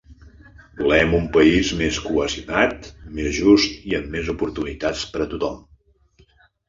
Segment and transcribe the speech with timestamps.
[0.79, 5.61] Volem un país més cohesionat, més just i amb més oportunitats per tothom.